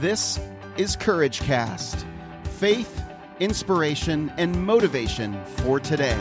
[0.00, 0.38] This
[0.76, 2.06] is Courage Cast
[2.44, 3.02] faith,
[3.40, 6.16] inspiration, and motivation for today.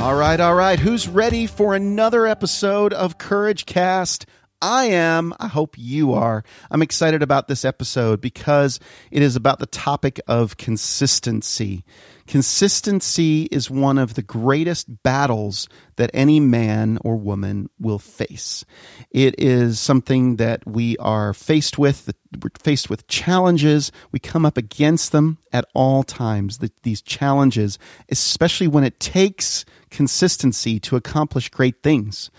[0.00, 0.78] All right, all right.
[0.78, 4.24] Who's ready for another episode of Courage Cast?
[4.60, 5.32] I am.
[5.38, 6.42] I hope you are.
[6.70, 8.80] I'm excited about this episode because
[9.12, 11.84] it is about the topic of consistency.
[12.26, 18.64] Consistency is one of the greatest battles that any man or woman will face.
[19.12, 22.12] It is something that we are faced with.
[22.42, 23.92] We're faced with challenges.
[24.10, 26.58] We come up against them at all times.
[26.82, 32.30] these challenges, especially when it takes consistency to accomplish great things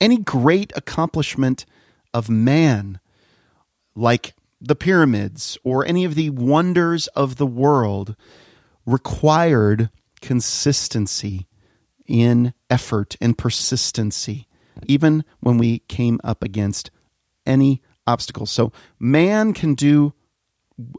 [0.00, 1.64] any great accomplishment
[2.14, 3.00] of man,
[3.94, 8.16] like the pyramids or any of the wonders of the world,
[8.86, 9.90] required
[10.20, 11.46] consistency
[12.06, 14.48] in effort and persistency,
[14.86, 16.90] even when we came up against
[17.44, 18.50] any obstacles.
[18.50, 20.14] So, man can do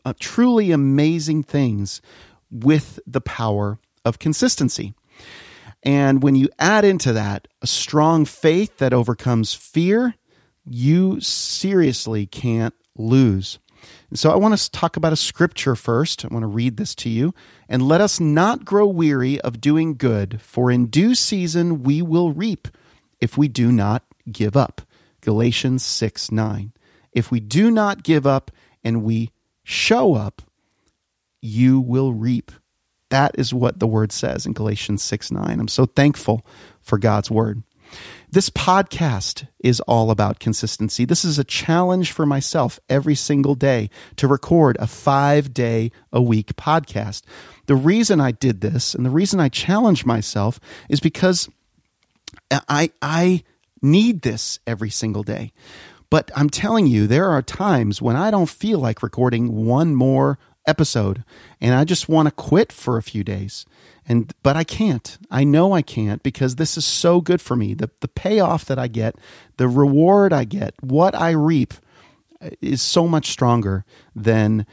[0.06, 2.02] uh, truly amazing things
[2.52, 4.94] with the power of consistency.
[5.84, 10.16] And when you add into that a strong faith that overcomes fear,
[10.66, 13.60] you seriously can't lose.
[14.10, 16.26] And so I want to talk about a scripture first.
[16.26, 17.34] I want to read this to you.
[17.68, 22.32] And let us not grow weary of doing good, for in due season we will
[22.32, 22.68] reap
[23.20, 24.82] if we do not give up.
[25.22, 26.74] Galatians 6 9.
[27.12, 28.52] If we do not give up
[28.84, 29.32] and we
[29.64, 30.42] show up,
[31.42, 32.52] you will reap.
[33.10, 35.60] That is what the word says in Galatians 6 9.
[35.60, 36.46] I'm so thankful
[36.82, 37.64] for God's word.
[38.32, 41.04] This podcast is all about consistency.
[41.06, 46.22] This is a challenge for myself every single day to record a five day a
[46.22, 47.24] week podcast.
[47.66, 51.50] The reason I did this and the reason I challenge myself is because
[52.52, 53.44] I, I
[53.82, 55.52] need this every single day.
[56.12, 60.40] But I'm telling you, there are times when I don't feel like recording one more
[60.70, 61.24] episode
[61.60, 63.66] and I just want to quit for a few days.
[64.08, 65.18] And but I can't.
[65.30, 67.74] I know I can't because this is so good for me.
[67.74, 69.16] The the payoff that I get,
[69.58, 71.74] the reward I get, what I reap
[72.42, 73.86] uh, is so much stronger
[74.16, 74.66] than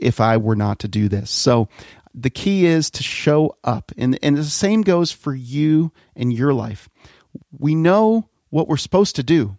[0.00, 1.30] if I were not to do this.
[1.30, 1.68] So
[2.14, 3.90] the key is to show up.
[3.96, 6.88] And and the same goes for you and your life.
[7.50, 9.56] We know what we're supposed to do,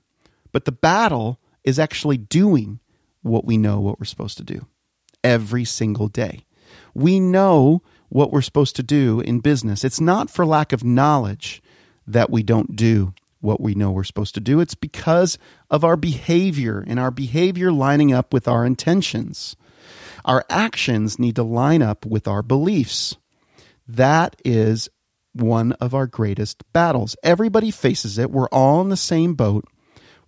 [0.51, 2.79] but the battle is actually doing
[3.21, 4.65] what we know what we're supposed to do
[5.27, 6.45] every single day.
[6.93, 9.83] We know what we're supposed to do in business.
[9.83, 11.61] It's not for lack of knowledge
[12.07, 14.61] that we don't do what we know we're supposed to do.
[14.61, 15.37] It's because
[15.69, 19.57] of our behavior and our behavior lining up with our intentions.
[20.23, 23.17] Our actions need to line up with our beliefs.
[23.85, 24.87] That is
[25.33, 27.17] one of our greatest battles.
[27.21, 28.31] Everybody faces it.
[28.31, 29.65] We're all in the same boat.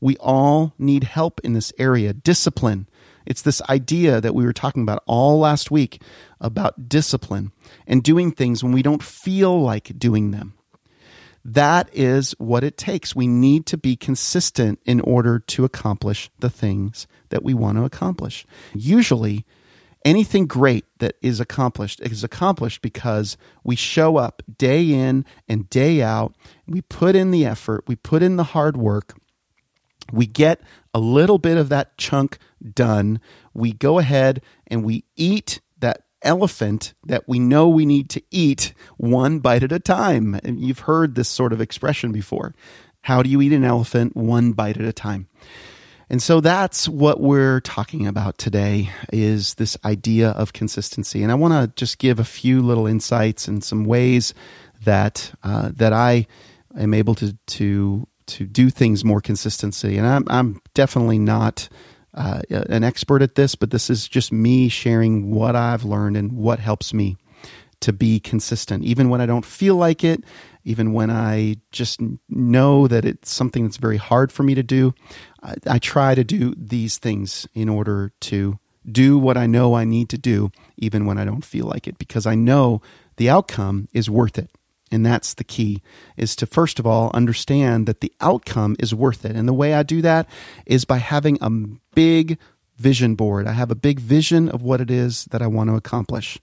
[0.02, 2.12] We all need help in this area.
[2.14, 2.88] Discipline,
[3.26, 6.02] it's this idea that we were talking about all last week
[6.40, 7.52] about discipline
[7.88, 10.54] and doing things when we don't feel like doing them.
[11.46, 13.16] That is what it takes.
[13.16, 17.86] We need to be consistent in order to accomplish the things that we want to
[17.86, 18.46] accomplish.
[18.74, 19.46] Usually,
[20.04, 26.02] anything great that is accomplished is accomplished because we show up day in and day
[26.02, 26.36] out.
[26.68, 29.16] We put in the effort, we put in the hard work,
[30.12, 30.62] we get
[30.94, 32.38] a little bit of that chunk
[32.74, 33.20] done.
[33.54, 38.74] We go ahead and we eat that elephant that we know we need to eat
[38.98, 40.40] one bite at a time.
[40.44, 42.54] And you've heard this sort of expression before.
[43.04, 45.28] How do you eat an elephant one bite at a time?
[46.12, 51.22] And so that's what we're talking about today is this idea of consistency.
[51.22, 54.34] And I want to just give a few little insights and some ways
[54.84, 56.26] that uh, that I
[56.78, 59.98] am able to to to do things more consistency.
[59.98, 61.70] And I'm, I'm definitely not
[62.14, 66.32] uh, an expert at this, but this is just me sharing what I've learned and
[66.34, 67.18] what helps me
[67.82, 70.24] to be consistent, even when I don't feel like it,
[70.64, 74.94] even when I just know that it's something that's very hard for me to do.
[75.42, 78.60] I, I try to do these things in order to
[78.90, 81.98] do what I know I need to do, even when I don't feel like it,
[81.98, 82.82] because I know
[83.16, 84.50] the outcome is worth it.
[84.92, 85.82] And that's the key
[86.18, 89.36] is to first of all understand that the outcome is worth it.
[89.36, 90.28] And the way I do that
[90.66, 91.50] is by having a
[91.94, 92.38] big
[92.78, 93.46] vision board.
[93.46, 96.40] I have a big vision of what it is that I want to accomplish.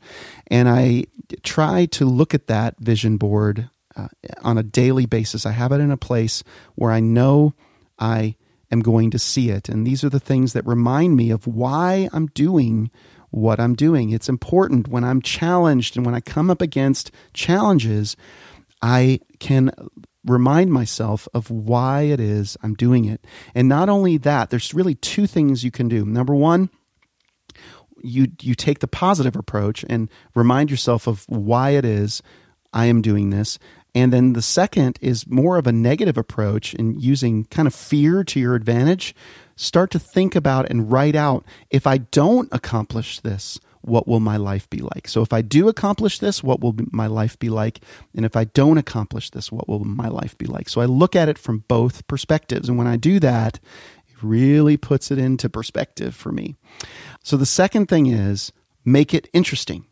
[0.49, 1.07] And I
[1.43, 4.09] try to look at that vision board uh,
[4.43, 5.47] on a daily basis.
[5.47, 6.45] I have it in a place
[6.75, 7.55] where I know
[7.99, 8.37] I
[8.71, 9.69] am going to see it.
[9.69, 12.91] And these are the things that remind me of why I'm doing
[13.31, 14.11] what I'm doing.
[14.11, 18.17] It's important when I'm challenged and when I come up against challenges,
[18.83, 19.71] I can
[20.25, 23.25] remind myself of why it is I'm doing it.
[23.55, 26.05] And not only that, there's really two things you can do.
[26.05, 26.71] Number one,
[28.03, 32.23] you you take the positive approach and remind yourself of why it is
[32.73, 33.59] I am doing this.
[33.95, 38.23] And then the second is more of a negative approach and using kind of fear
[38.25, 39.15] to your advantage.
[39.57, 44.37] Start to think about and write out if I don't accomplish this, what will my
[44.37, 45.09] life be like?
[45.09, 47.81] So if I do accomplish this, what will my life be like?
[48.15, 50.69] And if I don't accomplish this, what will my life be like?
[50.69, 52.69] So I look at it from both perspectives.
[52.69, 53.61] And when I do that,
[54.09, 56.57] it really puts it into perspective for me.
[57.23, 58.53] So the second thing is
[58.85, 59.87] make it interesting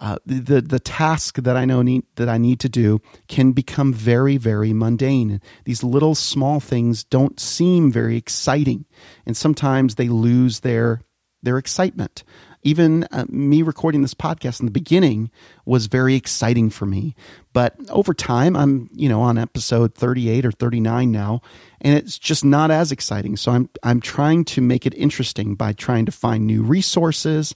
[0.00, 3.92] uh, the the task that I know need, that I need to do can become
[3.92, 5.40] very very mundane.
[5.64, 8.84] These little small things don't seem very exciting,
[9.26, 11.00] and sometimes they lose their
[11.42, 12.22] their excitement.
[12.62, 15.30] Even uh, me recording this podcast in the beginning
[15.64, 17.14] was very exciting for me,
[17.52, 21.40] but over time, I'm you know on episode 38 or 39 now,
[21.80, 23.36] and it's just not as exciting.
[23.36, 27.52] So I'm I'm trying to make it interesting by trying to find new resources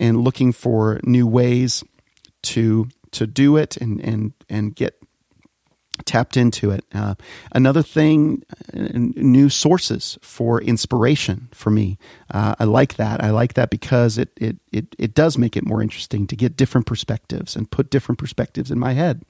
[0.00, 1.84] and looking for new ways
[2.42, 4.94] to to do it and and and get
[6.04, 6.84] tapped into it.
[6.94, 7.14] Uh,
[7.52, 8.42] another thing,
[8.74, 11.98] uh, new sources for inspiration for me.
[12.30, 13.22] Uh, I like that.
[13.22, 16.56] I like that because it, it it it does make it more interesting to get
[16.56, 19.22] different perspectives and put different perspectives in my head.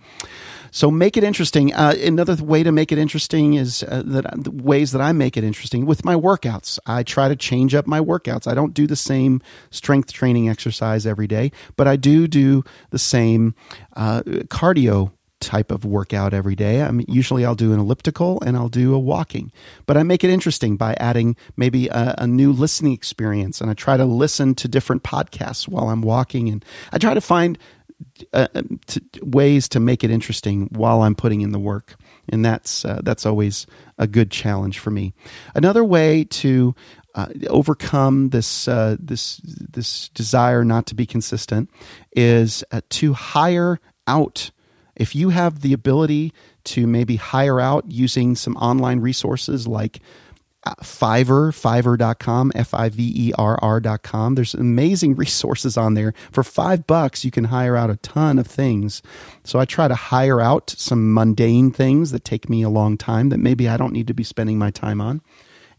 [0.70, 1.72] So make it interesting.
[1.72, 5.36] Uh, another way to make it interesting is uh, that the ways that I make
[5.36, 6.78] it interesting with my workouts.
[6.86, 8.46] I try to change up my workouts.
[8.46, 9.40] I don't do the same
[9.70, 13.54] strength training exercise every day, but I do do the same
[13.94, 16.80] uh, cardio type of workout every day.
[16.80, 19.52] I'm usually I'll do an elliptical and I'll do a walking,
[19.86, 23.60] but I make it interesting by adding maybe a, a, new listening experience.
[23.60, 27.20] And I try to listen to different podcasts while I'm walking, and I try to
[27.20, 27.58] find
[28.32, 28.48] uh,
[28.86, 31.96] to, ways to make it interesting while I'm putting in the work.
[32.28, 33.66] And that's uh, that's always
[33.98, 35.14] a good challenge for me.
[35.54, 36.74] Another way to
[37.14, 41.70] uh, overcome this uh, this this desire not to be consistent
[42.12, 44.50] is uh, to hire out
[44.96, 46.32] if you have the ability
[46.64, 50.00] to maybe hire out using some online resources like
[50.64, 54.34] uh, Fiverr, fiverr.com, F I V E R R.com.
[54.34, 56.12] There's amazing resources on there.
[56.32, 59.00] For five bucks, you can hire out a ton of things.
[59.44, 63.28] So I try to hire out some mundane things that take me a long time
[63.28, 65.22] that maybe I don't need to be spending my time on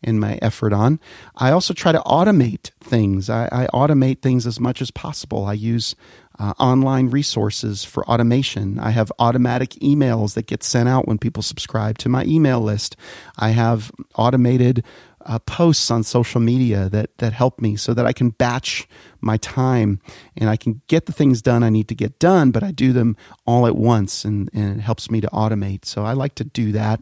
[0.04, 1.00] and my effort on.
[1.36, 3.30] I also try to automate things.
[3.30, 5.46] I, I automate things as much as possible.
[5.46, 5.96] I use
[6.40, 8.80] uh, online resources for automation.
[8.80, 12.96] I have automatic emails that get sent out when people subscribe to my email list.
[13.38, 14.84] I have automated
[15.28, 18.88] uh, posts on social media that that help me so that I can batch
[19.20, 20.00] my time
[20.38, 22.94] and I can get the things done I need to get done, but I do
[22.94, 25.86] them all at once, and, and it helps me to automate.
[25.86, 27.02] So I like to do that.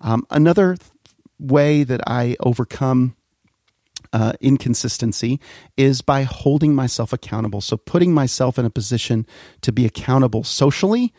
[0.00, 0.90] Um, another th-
[1.38, 3.14] way that I overcome
[4.16, 5.38] uh, inconsistency
[5.76, 7.60] is by holding myself accountable.
[7.60, 9.26] So, putting myself in a position
[9.60, 11.12] to be accountable socially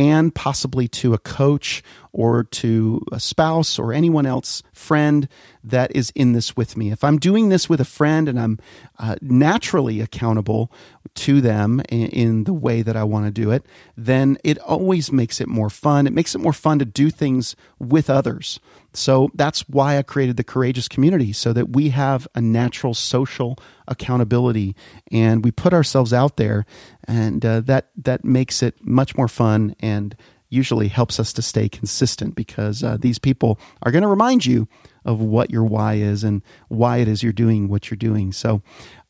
[0.00, 5.28] and possibly to a coach or to a spouse or anyone else, friend
[5.62, 6.90] that is in this with me.
[6.90, 8.58] If I'm doing this with a friend and I'm
[8.98, 10.72] uh, naturally accountable
[11.16, 15.12] to them in, in the way that I want to do it, then it always
[15.12, 16.06] makes it more fun.
[16.06, 18.58] It makes it more fun to do things with others.
[18.94, 23.58] So that's why I created the Courageous Community so that we have a natural social
[23.90, 24.74] accountability
[25.10, 26.64] and we put ourselves out there,
[27.06, 30.16] and uh, that that makes it much more fun and
[30.48, 34.66] usually helps us to stay consistent because uh, these people are going to remind you
[35.04, 38.32] of what your why is and why it is you're doing what you're doing.
[38.32, 38.60] So,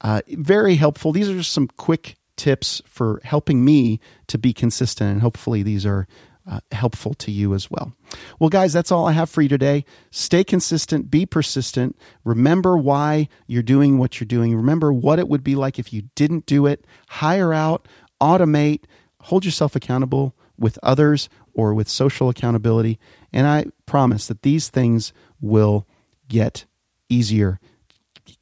[0.03, 1.13] uh, very helpful.
[1.13, 5.85] These are just some quick tips for helping me to be consistent, and hopefully, these
[5.85, 6.07] are
[6.50, 7.92] uh, helpful to you as well.
[8.40, 9.85] Well, guys, that's all I have for you today.
[10.11, 11.97] Stay consistent, be persistent.
[12.25, 14.57] Remember why you're doing what you're doing.
[14.57, 16.85] Remember what it would be like if you didn't do it.
[17.09, 17.87] Hire out,
[18.21, 18.83] automate,
[19.23, 22.99] hold yourself accountable with others or with social accountability.
[23.33, 25.87] And I promise that these things will
[26.28, 26.64] get
[27.09, 27.61] easier.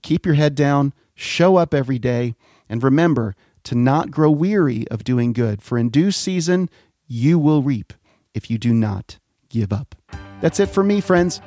[0.03, 2.35] Keep your head down, show up every day,
[2.71, 6.71] and remember to not grow weary of doing good, for in due season
[7.09, 7.93] you will reap
[8.35, 9.95] if you do not give up.
[10.41, 11.41] That's it for me, friends.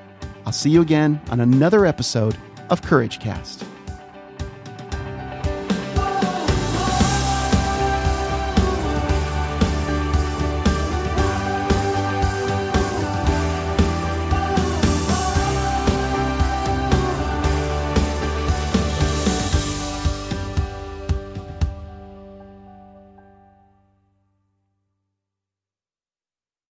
[0.46, 2.36] I'll see you again on another episode
[2.70, 3.64] of Courage Cast.